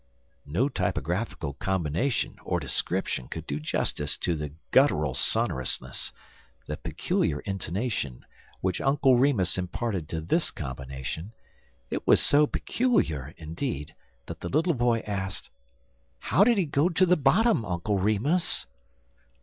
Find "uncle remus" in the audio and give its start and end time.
8.81-9.59, 17.63-18.65